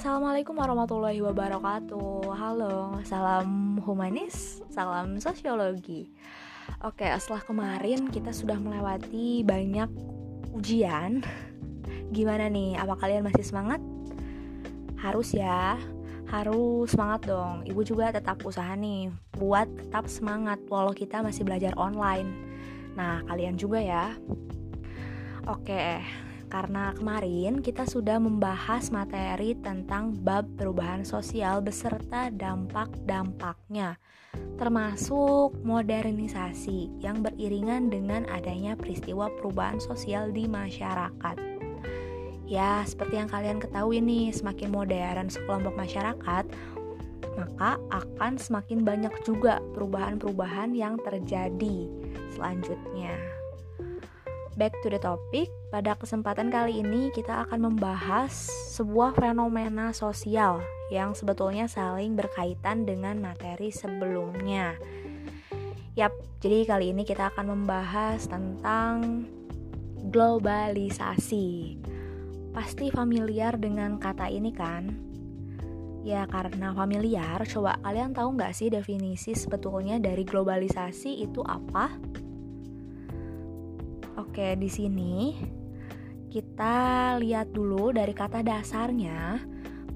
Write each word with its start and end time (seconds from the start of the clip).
Assalamualaikum 0.00 0.56
warahmatullahi 0.56 1.20
wabarakatuh. 1.20 2.32
Halo, 2.32 3.04
salam 3.04 3.76
humanis, 3.84 4.64
salam 4.72 5.20
sosiologi. 5.20 6.08
Oke, 6.80 7.04
setelah 7.20 7.44
kemarin 7.44 8.08
kita 8.08 8.32
sudah 8.32 8.56
melewati 8.56 9.44
banyak 9.44 9.92
ujian. 10.56 11.20
Gimana 12.16 12.48
nih, 12.48 12.80
apa 12.80 12.96
kalian 12.96 13.28
masih 13.28 13.44
semangat? 13.44 13.84
Harus 14.96 15.36
ya, 15.36 15.76
harus 16.32 16.88
semangat 16.96 17.28
dong. 17.28 17.68
Ibu 17.68 17.84
juga 17.84 18.08
tetap 18.08 18.40
usaha 18.40 18.72
nih 18.72 19.12
Buat 19.36 19.68
tetap 19.84 20.08
semangat 20.08 20.64
walau 20.72 20.96
kita 20.96 21.20
masih 21.20 21.44
belajar 21.44 21.76
online. 21.76 22.32
Nah, 22.96 23.20
kalian 23.28 23.60
juga 23.60 23.84
ya. 23.84 24.16
Oke, 25.44 26.00
karena 26.50 26.90
kemarin 26.98 27.62
kita 27.62 27.86
sudah 27.86 28.18
membahas 28.18 28.90
materi 28.90 29.54
tentang 29.54 30.18
bab 30.18 30.44
perubahan 30.58 31.06
sosial 31.06 31.62
beserta 31.62 32.28
dampak-dampaknya, 32.34 33.96
termasuk 34.58 35.54
modernisasi 35.62 36.90
yang 36.98 37.22
beriringan 37.22 37.88
dengan 37.88 38.26
adanya 38.28 38.74
peristiwa 38.74 39.30
perubahan 39.38 39.78
sosial 39.78 40.34
di 40.34 40.50
masyarakat. 40.50 41.38
Ya, 42.50 42.82
seperti 42.82 43.14
yang 43.22 43.30
kalian 43.30 43.62
ketahui 43.62 44.02
nih, 44.02 44.34
semakin 44.34 44.74
modern 44.74 45.30
sekelompok 45.30 45.78
masyarakat, 45.78 46.44
maka 47.38 47.78
akan 47.94 48.42
semakin 48.42 48.82
banyak 48.82 49.14
juga 49.22 49.62
perubahan-perubahan 49.78 50.74
yang 50.74 50.98
terjadi 50.98 51.86
selanjutnya. 52.34 53.39
Back 54.60 54.76
to 54.84 54.92
the 54.92 55.00
topic, 55.00 55.48
pada 55.72 55.96
kesempatan 55.96 56.52
kali 56.52 56.84
ini 56.84 57.08
kita 57.16 57.48
akan 57.48 57.72
membahas 57.72 58.52
sebuah 58.76 59.16
fenomena 59.16 59.88
sosial 59.96 60.60
yang 60.92 61.16
sebetulnya 61.16 61.64
saling 61.64 62.12
berkaitan 62.12 62.84
dengan 62.84 63.24
materi 63.24 63.72
sebelumnya. 63.72 64.76
Yap, 65.96 66.12
jadi 66.44 66.68
kali 66.68 66.92
ini 66.92 67.08
kita 67.08 67.32
akan 67.32 67.56
membahas 67.56 68.28
tentang 68.28 69.24
globalisasi. 70.12 71.80
Pasti 72.52 72.92
familiar 72.92 73.56
dengan 73.56 73.96
kata 73.96 74.28
ini 74.28 74.52
kan? 74.52 74.92
Ya 76.04 76.28
karena 76.28 76.76
familiar, 76.76 77.48
coba 77.48 77.80
kalian 77.80 78.12
tahu 78.12 78.36
nggak 78.36 78.52
sih 78.52 78.68
definisi 78.68 79.32
sebetulnya 79.32 79.96
dari 79.96 80.20
globalisasi 80.20 81.24
itu 81.24 81.40
apa? 81.48 81.96
Oke, 84.20 84.52
di 84.52 84.68
sini 84.68 85.32
kita 86.28 87.16
lihat 87.16 87.56
dulu 87.56 87.88
dari 87.88 88.12
kata 88.12 88.44
dasarnya 88.44 89.40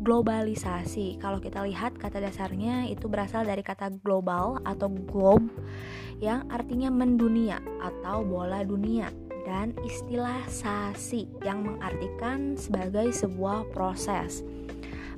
globalisasi. 0.01 1.21
Kalau 1.21 1.45
kita 1.45 1.61
lihat 1.61 2.01
kata 2.01 2.25
dasarnya 2.25 2.89
itu 2.89 3.05
berasal 3.05 3.45
dari 3.45 3.61
kata 3.61 3.93
global 4.01 4.65
atau 4.65 4.89
globe 4.89 5.53
yang 6.25 6.49
artinya 6.49 6.89
mendunia 6.89 7.61
atau 7.85 8.25
bola 8.25 8.65
dunia 8.65 9.13
dan 9.45 9.77
istilah 9.85 10.41
sasi 10.49 11.29
yang 11.45 11.61
mengartikan 11.61 12.57
sebagai 12.57 13.13
sebuah 13.13 13.69
proses. 13.77 14.41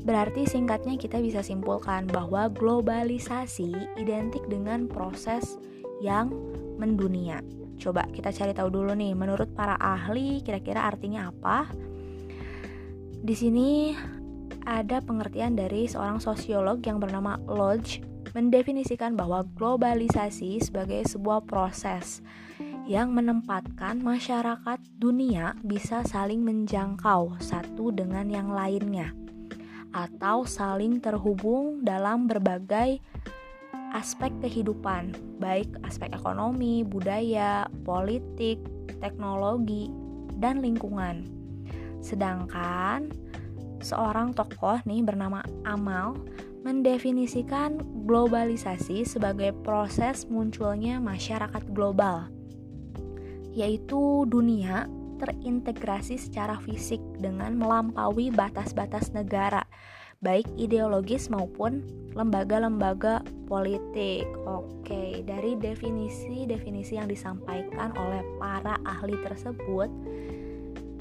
Berarti 0.02 0.50
singkatnya 0.50 0.98
kita 0.98 1.22
bisa 1.22 1.46
simpulkan 1.46 2.10
bahwa 2.10 2.50
globalisasi 2.50 3.70
identik 4.02 4.42
dengan 4.50 4.90
proses 4.90 5.62
yang 6.02 6.34
mendunia. 6.74 7.38
Coba 7.76 8.08
kita 8.08 8.32
cari 8.32 8.52
tahu 8.56 8.68
dulu 8.72 8.92
nih, 8.96 9.12
menurut 9.12 9.52
para 9.52 9.76
ahli 9.76 10.40
kira-kira 10.40 10.84
artinya 10.84 11.28
apa? 11.28 11.68
Di 13.20 13.34
sini 13.34 13.92
ada 14.66 14.98
pengertian 14.98 15.54
dari 15.54 15.86
seorang 15.86 16.18
sosiolog 16.18 16.82
yang 16.82 16.98
bernama 16.98 17.38
Lodge 17.46 18.02
mendefinisikan 18.34 19.16
bahwa 19.16 19.46
globalisasi 19.56 20.60
sebagai 20.60 21.06
sebuah 21.08 21.48
proses 21.48 22.20
yang 22.86 23.10
menempatkan 23.16 23.98
masyarakat 23.98 24.78
dunia 25.00 25.56
bisa 25.64 26.04
saling 26.04 26.44
menjangkau 26.44 27.40
satu 27.40 27.90
dengan 27.90 28.28
yang 28.28 28.52
lainnya 28.52 29.10
atau 29.96 30.44
saling 30.44 31.00
terhubung 31.00 31.80
dalam 31.80 32.28
berbagai 32.28 33.00
aspek 33.96 34.28
kehidupan, 34.44 35.16
baik 35.40 35.72
aspek 35.88 36.12
ekonomi, 36.12 36.84
budaya, 36.84 37.64
politik, 37.88 38.60
teknologi, 39.00 39.88
dan 40.36 40.60
lingkungan. 40.60 41.24
Sedangkan 42.04 43.08
seorang 43.80 44.36
tokoh 44.36 44.84
nih 44.84 45.00
bernama 45.00 45.40
Amal 45.64 46.20
mendefinisikan 46.60 47.80
globalisasi 48.04 49.08
sebagai 49.08 49.56
proses 49.64 50.28
munculnya 50.28 51.00
masyarakat 51.00 51.64
global, 51.72 52.28
yaitu 53.56 54.28
dunia 54.28 54.84
terintegrasi 55.16 56.20
secara 56.20 56.60
fisik 56.60 57.00
dengan 57.16 57.56
melampaui 57.56 58.28
batas-batas 58.28 59.16
negara 59.16 59.64
baik 60.26 60.50
ideologis 60.58 61.30
maupun 61.30 61.86
lembaga-lembaga 62.18 63.22
politik. 63.46 64.26
Oke, 64.42 65.22
dari 65.22 65.54
definisi-definisi 65.54 66.98
yang 66.98 67.06
disampaikan 67.06 67.94
oleh 67.94 68.26
para 68.42 68.74
ahli 68.82 69.14
tersebut, 69.22 69.86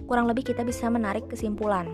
kurang 0.06 0.30
lebih 0.30 0.54
kita 0.54 0.62
bisa 0.62 0.86
menarik 0.94 1.26
kesimpulan. 1.26 1.90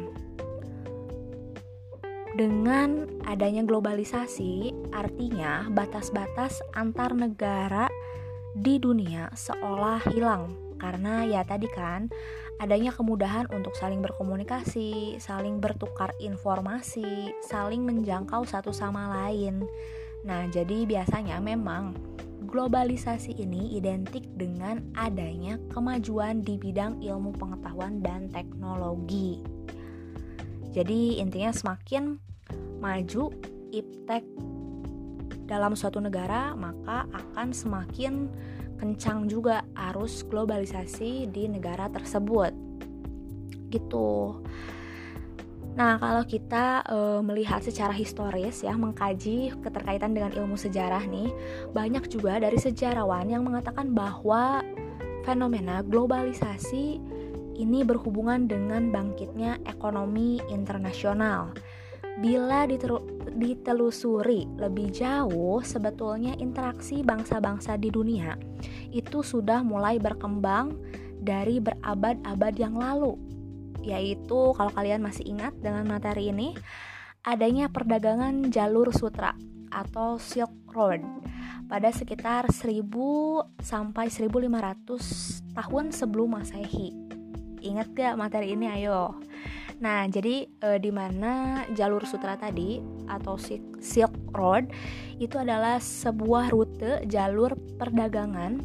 Dengan 2.36 3.08
adanya 3.24 3.64
globalisasi, 3.64 4.76
artinya 4.92 5.72
batas-batas 5.72 6.60
antar 6.76 7.16
negara 7.16 7.88
di 8.52 8.76
dunia 8.76 9.32
seolah 9.32 10.04
hilang 10.12 10.61
karena 10.82 11.22
ya 11.30 11.46
tadi 11.46 11.70
kan 11.70 12.10
adanya 12.58 12.90
kemudahan 12.90 13.46
untuk 13.54 13.78
saling 13.78 14.02
berkomunikasi, 14.02 15.22
saling 15.22 15.62
bertukar 15.62 16.10
informasi, 16.18 17.38
saling 17.46 17.86
menjangkau 17.86 18.42
satu 18.46 18.74
sama 18.74 19.10
lain. 19.22 19.62
Nah, 20.26 20.46
jadi 20.50 20.86
biasanya 20.86 21.42
memang 21.42 21.94
globalisasi 22.46 23.38
ini 23.38 23.78
identik 23.78 24.26
dengan 24.38 24.82
adanya 24.98 25.62
kemajuan 25.70 26.42
di 26.42 26.58
bidang 26.58 27.02
ilmu 27.02 27.34
pengetahuan 27.38 28.02
dan 28.02 28.30
teknologi. 28.30 29.42
Jadi 30.74 31.18
intinya 31.18 31.50
semakin 31.50 32.22
maju 32.78 33.34
iptek 33.74 34.26
dalam 35.50 35.76
suatu 35.76 36.00
negara, 36.00 36.54
maka 36.54 37.10
akan 37.12 37.52
semakin 37.52 38.32
kencang 38.82 39.30
juga 39.30 39.62
arus 39.94 40.26
globalisasi 40.26 41.30
di 41.30 41.46
negara 41.46 41.86
tersebut. 41.94 42.50
Gitu. 43.70 44.42
Nah, 45.72 45.96
kalau 46.02 46.26
kita 46.28 46.84
e, 46.84 46.98
melihat 47.24 47.64
secara 47.64 47.96
historis 47.96 48.60
ya, 48.66 48.76
mengkaji 48.76 49.56
keterkaitan 49.64 50.12
dengan 50.12 50.34
ilmu 50.36 50.60
sejarah 50.60 51.06
nih, 51.08 51.32
banyak 51.72 52.12
juga 52.12 52.42
dari 52.42 52.60
sejarawan 52.60 53.30
yang 53.32 53.48
mengatakan 53.48 53.94
bahwa 53.96 54.60
fenomena 55.24 55.80
globalisasi 55.86 57.00
ini 57.56 57.86
berhubungan 57.86 58.50
dengan 58.50 58.92
bangkitnya 58.92 59.64
ekonomi 59.70 60.44
internasional. 60.52 61.56
Bila 62.20 62.68
ditelusuri 63.32 64.50
lebih 64.60 64.92
jauh, 64.92 65.64
sebetulnya 65.64 66.36
interaksi 66.36 67.00
bangsa-bangsa 67.06 67.80
di 67.80 67.88
dunia 67.88 68.36
itu 68.92 69.24
sudah 69.24 69.64
mulai 69.64 69.96
berkembang 70.02 70.76
dari 71.22 71.64
berabad-abad 71.64 72.54
yang 72.60 72.76
lalu. 72.76 73.16
Yaitu 73.82 74.52
kalau 74.58 74.70
kalian 74.76 75.02
masih 75.02 75.24
ingat 75.24 75.56
dengan 75.64 75.88
materi 75.88 76.30
ini, 76.30 76.54
adanya 77.24 77.72
perdagangan 77.72 78.52
jalur 78.52 78.92
sutra 78.92 79.32
atau 79.72 80.20
Silk 80.20 80.52
Road 80.76 81.00
pada 81.72 81.88
sekitar 81.96 82.52
1000 82.52 82.84
sampai 83.64 84.12
1500 84.12 85.56
tahun 85.56 85.86
sebelum 85.96 86.36
Masehi. 86.36 86.92
Ingat 87.64 87.96
gak 87.96 88.20
materi 88.20 88.58
ini 88.60 88.68
ayo? 88.68 89.16
Nah, 89.82 90.06
jadi 90.06 90.46
e, 90.46 90.70
di 90.78 90.94
mana 90.94 91.66
jalur 91.74 92.06
sutra 92.06 92.38
tadi 92.38 92.78
atau 93.10 93.34
Silk 93.82 94.14
Road 94.30 94.70
itu 95.18 95.42
adalah 95.42 95.82
sebuah 95.82 96.54
rute 96.54 97.02
jalur 97.10 97.58
perdagangan 97.82 98.62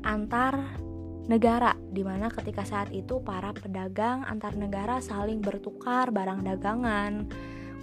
antar 0.00 0.80
negara 1.28 1.76
di 1.92 2.00
mana 2.00 2.32
ketika 2.32 2.64
saat 2.64 2.88
itu 2.94 3.20
para 3.20 3.52
pedagang 3.52 4.24
antar 4.24 4.56
negara 4.56 5.02
saling 5.04 5.44
bertukar 5.44 6.08
barang 6.08 6.40
dagangan, 6.40 7.28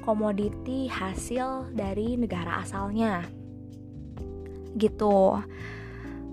komoditi 0.01 0.89
hasil 0.89 1.69
dari 1.77 2.17
negara 2.17 2.57
asalnya. 2.65 3.21
Gitu. 4.73 5.37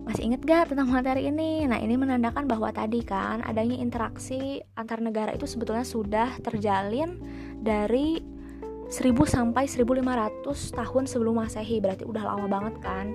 Masih 0.05 0.33
inget 0.33 0.43
gak 0.43 0.73
tentang 0.73 0.89
materi 0.89 1.29
ini? 1.29 1.69
Nah, 1.69 1.77
ini 1.77 1.95
menandakan 1.95 2.49
bahwa 2.49 2.73
tadi 2.73 3.05
kan 3.05 3.45
adanya 3.45 3.77
interaksi 3.77 4.59
antar 4.75 5.05
negara 5.05 5.31
itu 5.37 5.45
sebetulnya 5.45 5.85
sudah 5.85 6.41
terjalin 6.41 7.21
dari 7.61 8.19
1000 8.91 9.23
sampai 9.23 9.71
1500 9.71 10.75
tahun 10.75 11.05
sebelum 11.07 11.39
Masehi, 11.39 11.79
berarti 11.79 12.03
udah 12.03 12.25
lama 12.27 12.51
banget 12.51 12.75
kan. 12.83 13.15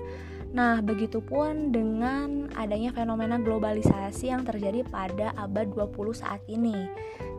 Nah, 0.56 0.80
begitupun 0.80 1.68
dengan 1.68 2.48
adanya 2.56 2.88
fenomena 2.96 3.36
globalisasi 3.36 4.32
yang 4.32 4.40
terjadi 4.46 4.88
pada 4.88 5.36
abad 5.36 5.68
20 5.68 6.16
saat 6.16 6.40
ini. 6.48 6.88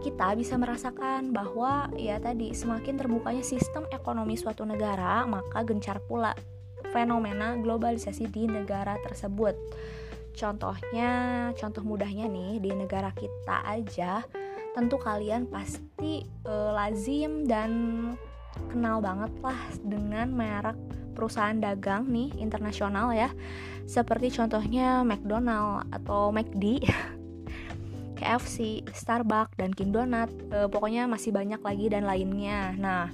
Kita 0.06 0.38
bisa 0.38 0.54
merasakan 0.54 1.34
bahwa 1.34 1.90
ya 1.98 2.22
tadi 2.22 2.54
semakin 2.54 2.94
terbukanya 2.94 3.42
sistem 3.42 3.90
ekonomi 3.90 4.38
suatu 4.38 4.70
negara, 4.70 5.26
maka 5.26 5.66
gencar 5.66 5.98
pula 6.06 6.38
fenomena 6.98 7.54
globalisasi 7.62 8.26
di 8.34 8.50
negara 8.50 8.98
tersebut. 9.06 9.54
Contohnya, 10.34 11.10
contoh 11.54 11.86
mudahnya 11.86 12.26
nih 12.26 12.58
di 12.58 12.74
negara 12.74 13.14
kita 13.14 13.62
aja, 13.70 14.26
tentu 14.74 14.98
kalian 14.98 15.46
pasti 15.46 16.26
e, 16.26 16.54
lazim 16.74 17.46
dan 17.46 17.70
kenal 18.74 18.98
banget 19.02 19.30
lah 19.46 19.62
dengan 19.86 20.34
merek 20.34 20.78
perusahaan 21.14 21.58
dagang 21.58 22.10
nih 22.10 22.34
internasional 22.42 23.14
ya. 23.14 23.30
Seperti 23.86 24.34
contohnya 24.34 25.06
McDonald 25.06 25.86
atau 25.94 26.34
McD. 26.34 26.82
KFC, 28.18 28.82
Starbucks, 28.98 29.62
dan 29.62 29.78
King 29.78 29.94
Donut, 29.94 30.34
e, 30.50 30.66
pokoknya 30.66 31.06
masih 31.06 31.30
banyak 31.30 31.62
lagi 31.62 31.86
dan 31.94 32.02
lainnya. 32.02 32.74
Nah, 32.74 33.14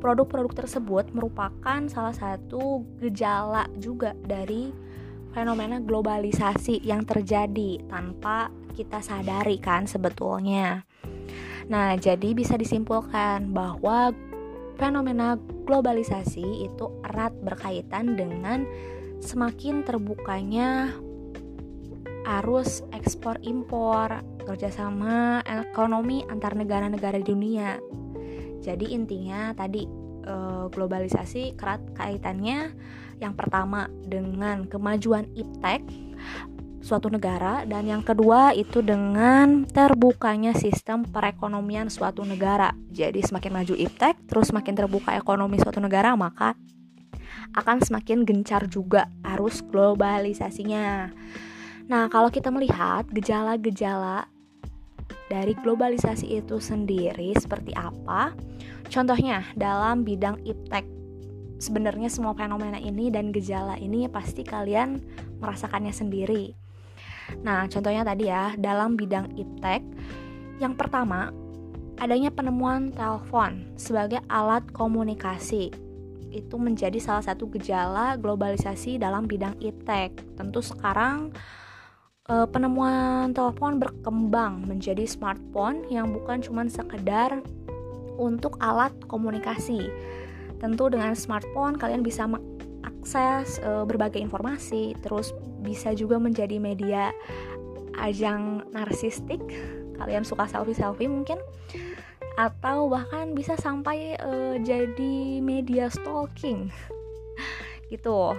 produk-produk 0.00 0.64
tersebut 0.64 1.12
merupakan 1.12 1.80
salah 1.86 2.16
satu 2.16 2.82
gejala 2.98 3.68
juga 3.76 4.16
dari 4.24 4.72
fenomena 5.30 5.78
globalisasi 5.78 6.82
yang 6.82 7.06
terjadi 7.06 7.78
tanpa 7.86 8.50
kita 8.74 9.04
sadari 9.04 9.60
kan 9.60 9.86
sebetulnya. 9.86 10.82
Nah, 11.70 11.94
jadi 11.94 12.34
bisa 12.34 12.58
disimpulkan 12.58 13.54
bahwa 13.54 14.10
fenomena 14.74 15.38
globalisasi 15.68 16.66
itu 16.66 16.86
erat 17.06 17.30
berkaitan 17.44 18.18
dengan 18.18 18.66
semakin 19.20 19.86
terbukanya 19.86 20.90
arus 22.40 22.82
ekspor 22.90 23.38
impor, 23.44 24.24
kerjasama 24.48 25.44
ekonomi 25.46 26.26
antar 26.26 26.56
negara-negara 26.56 27.20
dunia. 27.22 27.78
Jadi 28.60 28.92
intinya 28.92 29.52
tadi 29.56 29.84
eh, 30.24 30.64
globalisasi 30.68 31.56
kerat 31.56 31.80
kaitannya 31.96 32.72
yang 33.20 33.36
pertama 33.36 33.88
dengan 34.04 34.64
kemajuan 34.64 35.28
iptek 35.36 35.84
suatu 36.80 37.12
negara 37.12 37.68
dan 37.68 37.84
yang 37.84 38.00
kedua 38.00 38.56
itu 38.56 38.80
dengan 38.80 39.68
terbukanya 39.68 40.56
sistem 40.56 41.04
perekonomian 41.04 41.92
suatu 41.92 42.24
negara. 42.24 42.72
Jadi 42.88 43.20
semakin 43.20 43.52
maju 43.52 43.74
iptek, 43.76 44.16
terus 44.24 44.48
semakin 44.48 44.74
terbuka 44.74 45.12
ekonomi 45.12 45.60
suatu 45.60 45.78
negara, 45.78 46.16
maka 46.16 46.56
akan 47.52 47.84
semakin 47.84 48.24
gencar 48.24 48.64
juga 48.66 49.12
arus 49.36 49.60
globalisasinya. 49.60 51.12
Nah, 51.90 52.06
kalau 52.08 52.32
kita 52.32 52.48
melihat 52.48 53.04
gejala-gejala 53.12 54.30
dari 55.30 55.54
globalisasi 55.54 56.42
itu 56.42 56.58
sendiri 56.58 57.30
seperti 57.38 57.70
apa? 57.78 58.34
Contohnya 58.90 59.46
dalam 59.54 60.02
bidang 60.02 60.42
iptek. 60.42 60.82
Sebenarnya 61.62 62.10
semua 62.10 62.34
fenomena 62.34 62.82
ini 62.82 63.14
dan 63.14 63.30
gejala 63.30 63.78
ini 63.78 64.10
pasti 64.10 64.42
kalian 64.42 64.98
merasakannya 65.38 65.94
sendiri. 65.94 66.50
Nah, 67.46 67.70
contohnya 67.70 68.02
tadi 68.02 68.26
ya, 68.26 68.58
dalam 68.58 68.98
bidang 68.98 69.38
iptek, 69.38 69.86
yang 70.58 70.74
pertama 70.74 71.30
adanya 72.02 72.32
penemuan 72.34 72.90
telepon 72.90 73.70
sebagai 73.78 74.18
alat 74.26 74.66
komunikasi 74.74 75.70
itu 76.30 76.56
menjadi 76.56 76.96
salah 76.98 77.22
satu 77.22 77.46
gejala 77.54 78.16
globalisasi 78.18 78.98
dalam 78.98 79.30
bidang 79.30 79.54
iptek. 79.62 80.16
Tentu 80.34 80.64
sekarang 80.64 81.30
uh, 82.30 82.46
penemuan 82.46 83.34
telepon 83.34 83.82
berkembang 83.82 84.62
menjadi 84.64 85.02
smartphone 85.04 85.82
yang 85.90 86.14
bukan 86.14 86.38
cuma 86.38 86.62
sekedar 86.70 87.42
untuk 88.16 88.54
alat 88.62 88.94
komunikasi. 89.10 89.90
Tentu 90.62 90.92
dengan 90.92 91.18
smartphone 91.18 91.74
kalian 91.74 92.06
bisa 92.06 92.30
mengakses 92.30 93.58
uh, 93.66 93.82
berbagai 93.82 94.22
informasi, 94.22 94.94
terus 95.02 95.34
bisa 95.60 95.92
juga 95.92 96.22
menjadi 96.22 96.62
media 96.62 97.10
ajang 97.98 98.64
narsistik. 98.70 99.42
Kalian 99.98 100.24
suka 100.24 100.48
selfie-selfie 100.48 101.10
mungkin 101.10 101.36
atau 102.40 102.88
bahkan 102.88 103.36
bisa 103.36 103.52
sampai 103.60 104.16
uh, 104.16 104.56
jadi 104.62 105.44
media 105.44 105.92
stalking. 105.92 106.72
gitu. 107.92 108.32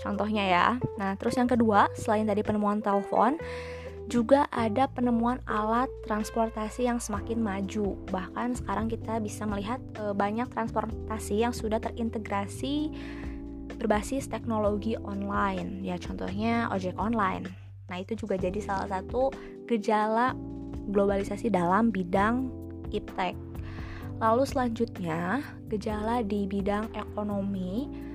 Contohnya 0.00 0.44
ya. 0.48 0.66
Nah, 0.96 1.14
terus 1.20 1.36
yang 1.36 1.46
kedua, 1.46 1.92
selain 1.92 2.24
tadi 2.24 2.40
penemuan 2.40 2.80
telepon, 2.80 3.36
juga 4.10 4.50
ada 4.50 4.90
penemuan 4.90 5.38
alat 5.46 5.86
transportasi 6.08 6.88
yang 6.88 6.98
semakin 6.98 7.38
maju. 7.38 7.94
Bahkan 8.10 8.58
sekarang 8.58 8.90
kita 8.90 9.22
bisa 9.22 9.46
melihat 9.46 9.78
e, 9.94 10.10
banyak 10.10 10.50
transportasi 10.50 11.46
yang 11.46 11.54
sudah 11.54 11.78
terintegrasi 11.78 12.90
berbasis 13.78 14.26
teknologi 14.26 14.98
online. 14.98 15.86
Ya, 15.86 15.94
contohnya 16.00 16.66
ojek 16.74 16.98
online. 16.98 17.46
Nah, 17.86 18.02
itu 18.02 18.18
juga 18.18 18.34
jadi 18.34 18.58
salah 18.58 18.90
satu 18.90 19.30
gejala 19.70 20.34
globalisasi 20.90 21.52
dalam 21.52 21.94
bidang 21.94 22.50
iptek. 22.90 23.38
Lalu 24.18 24.42
selanjutnya, 24.44 25.40
gejala 25.70 26.20
di 26.26 26.44
bidang 26.50 26.90
ekonomi 26.98 28.09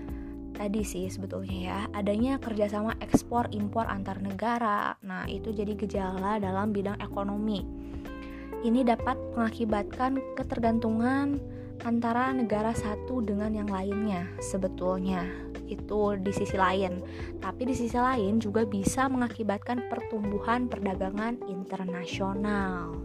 tadi 0.55 0.81
sih 0.81 1.11
sebetulnya 1.11 1.57
ya 1.59 1.79
adanya 1.91 2.39
kerjasama 2.39 2.95
ekspor 3.03 3.51
impor 3.51 3.85
antar 3.85 4.23
negara. 4.23 4.95
Nah 5.03 5.27
itu 5.27 5.51
jadi 5.51 5.75
gejala 5.75 6.39
dalam 6.39 6.71
bidang 6.71 6.97
ekonomi. 7.03 7.61
Ini 8.65 8.81
dapat 8.81 9.19
mengakibatkan 9.35 10.17
ketergantungan 10.33 11.37
antara 11.83 12.31
negara 12.33 12.71
satu 12.73 13.21
dengan 13.21 13.53
yang 13.53 13.69
lainnya 13.69 14.25
sebetulnya. 14.41 15.27
Itu 15.69 16.17
di 16.17 16.31
sisi 16.33 16.57
lain. 16.57 17.03
Tapi 17.43 17.69
di 17.69 17.75
sisi 17.77 17.99
lain 17.99 18.41
juga 18.41 18.63
bisa 18.65 19.05
mengakibatkan 19.05 19.85
pertumbuhan 19.91 20.65
perdagangan 20.65 21.45
internasional. 21.45 23.03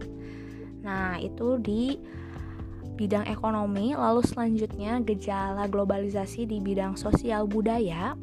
Nah 0.81 1.19
itu 1.21 1.61
di 1.61 1.99
bidang 2.95 3.27
ekonomi, 3.27 3.95
lalu 3.95 4.21
selanjutnya 4.23 5.01
gejala 5.01 5.65
globalisasi 5.67 6.45
di 6.45 6.61
bidang 6.61 6.95
sosial 6.99 7.47
budaya. 7.47 8.15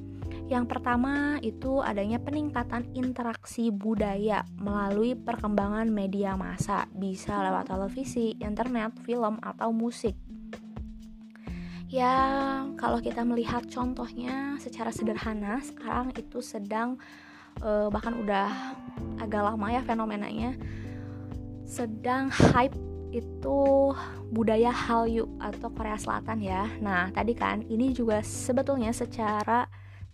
Yang 0.48 0.64
pertama 0.64 1.36
itu 1.44 1.84
adanya 1.84 2.16
peningkatan 2.16 2.88
interaksi 2.96 3.68
budaya 3.68 4.48
melalui 4.56 5.12
perkembangan 5.12 5.92
media 5.92 6.40
massa, 6.40 6.88
bisa 6.96 7.36
lewat 7.44 7.68
televisi, 7.68 8.32
internet, 8.40 8.96
film, 9.04 9.36
atau 9.44 9.68
musik. 9.76 10.16
Ya, 11.88 12.16
kalau 12.76 13.00
kita 13.00 13.24
melihat 13.24 13.64
contohnya 13.68 14.56
secara 14.60 14.92
sederhana, 14.92 15.60
sekarang 15.60 16.12
itu 16.16 16.40
sedang 16.40 16.96
eh, 17.60 17.88
bahkan 17.92 18.16
udah 18.16 18.48
agak 19.20 19.42
lama 19.52 19.66
ya 19.72 19.80
fenomenanya 19.84 20.56
sedang 21.68 22.32
hype 22.32 22.87
itu 23.08 23.92
budaya 24.28 24.68
Hallyu 24.68 25.28
atau 25.40 25.72
Korea 25.72 25.96
Selatan 25.96 26.44
ya. 26.44 26.68
Nah, 26.84 27.08
tadi 27.12 27.32
kan 27.32 27.64
ini 27.66 27.96
juga 27.96 28.20
sebetulnya 28.20 28.92
secara 28.92 29.64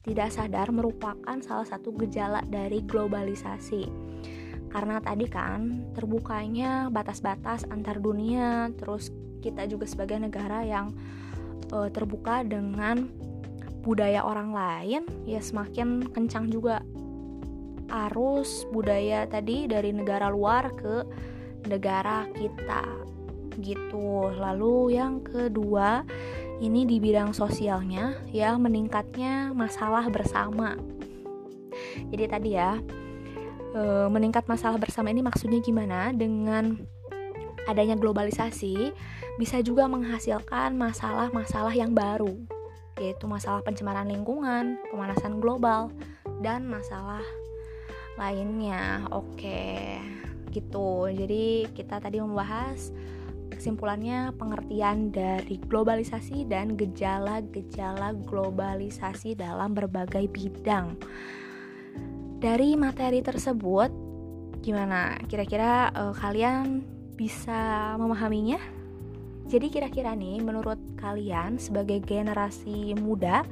tidak 0.05 0.31
sadar 0.31 0.69
merupakan 0.71 1.37
salah 1.41 1.67
satu 1.67 1.91
gejala 1.97 2.45
dari 2.47 2.85
globalisasi. 2.85 3.89
Karena 4.69 4.99
tadi 5.01 5.27
kan 5.31 5.91
terbukanya 5.95 6.91
batas-batas 6.91 7.65
antar 7.71 8.03
dunia, 8.03 8.69
terus 8.75 9.11
kita 9.41 9.65
juga 9.71 9.87
sebagai 9.87 10.19
negara 10.19 10.67
yang 10.67 10.93
uh, 11.73 11.89
terbuka 11.89 12.43
dengan 12.43 13.07
budaya 13.85 14.25
orang 14.25 14.51
lain, 14.51 15.03
ya 15.29 15.39
semakin 15.39 16.09
kencang 16.11 16.49
juga 16.51 16.81
arus 17.89 18.65
budaya 18.73 19.29
tadi 19.29 19.69
dari 19.69 19.93
negara 19.93 20.33
luar 20.33 20.73
ke 20.73 21.05
negara 21.69 22.29
kita 22.37 22.85
gitu. 23.61 24.35
Lalu 24.35 24.99
yang 24.99 25.23
kedua, 25.23 26.03
ini 26.63 26.87
di 26.87 26.99
bidang 27.03 27.35
sosialnya 27.35 28.19
ya 28.31 28.55
meningkatnya 28.59 29.55
masalah 29.55 30.07
bersama. 30.11 30.79
Jadi 32.11 32.25
tadi 32.31 32.51
ya, 32.55 32.79
e, 33.75 33.83
meningkat 34.11 34.47
masalah 34.47 34.79
bersama 34.79 35.11
ini 35.11 35.23
maksudnya 35.23 35.59
gimana? 35.59 36.15
Dengan 36.15 36.79
adanya 37.67 37.99
globalisasi 37.99 38.95
bisa 39.41 39.59
juga 39.65 39.91
menghasilkan 39.91 40.79
masalah-masalah 40.79 41.75
yang 41.75 41.91
baru, 41.91 42.39
yaitu 43.03 43.27
masalah 43.27 43.67
pencemaran 43.67 44.07
lingkungan, 44.07 44.79
pemanasan 44.95 45.43
global, 45.43 45.91
dan 46.39 46.63
masalah 46.71 47.25
lainnya. 48.15 49.11
Oke 49.11 49.99
gitu 50.55 51.11
jadi 51.11 51.67
kita 51.75 51.99
tadi 51.99 52.23
membahas 52.23 52.95
kesimpulannya 53.55 54.35
pengertian 54.35 55.15
dari 55.15 55.57
globalisasi 55.57 56.45
dan 56.51 56.75
gejala-gejala 56.75 58.13
globalisasi 58.27 59.39
dalam 59.39 59.73
berbagai 59.73 60.27
bidang. 60.29 60.99
Dari 62.43 62.77
materi 62.77 63.25
tersebut, 63.25 63.89
gimana? 64.61 65.17
Kira-kira 65.31 65.89
uh, 65.95 66.13
kalian 66.13 66.85
bisa 67.17 67.95
memahaminya? 67.97 68.61
Jadi 69.49 69.71
kira-kira 69.73 70.13
nih 70.13 70.41
menurut 70.41 70.81
kalian 70.97 71.61
sebagai 71.61 72.01
generasi 72.05 72.97
muda 72.97 73.45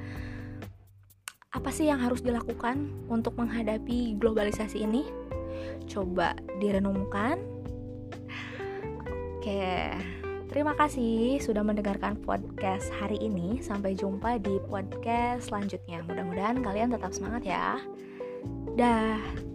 apa 1.53 1.69
sih 1.69 1.93
yang 1.93 2.01
harus 2.01 2.25
dilakukan 2.25 2.89
untuk 3.13 3.37
menghadapi 3.37 4.17
globalisasi 4.17 4.89
ini? 4.89 5.05
Coba 5.87 6.39
direnungkan. 6.63 7.39
Oke, 9.37 9.91
terima 10.49 10.73
kasih 10.79 11.43
sudah 11.43 11.67
mendengarkan 11.67 12.15
podcast 12.23 12.89
hari 13.03 13.19
ini. 13.19 13.59
Sampai 13.59 13.99
jumpa 13.99 14.39
di 14.39 14.63
podcast 14.71 15.51
selanjutnya. 15.51 16.07
Mudah-mudahan 16.07 16.63
kalian 16.63 16.95
tetap 16.95 17.11
semangat 17.11 17.43
ya. 17.43 17.83
Dah. 18.79 19.52